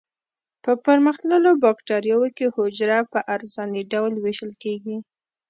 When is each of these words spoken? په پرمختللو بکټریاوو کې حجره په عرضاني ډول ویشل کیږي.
په 0.63 0.71
پرمختللو 0.85 1.51
بکټریاوو 1.63 2.27
کې 2.37 2.53
حجره 2.55 2.97
په 3.11 3.19
عرضاني 3.33 3.81
ډول 3.91 4.13
ویشل 4.17 4.51
کیږي. 4.63 4.97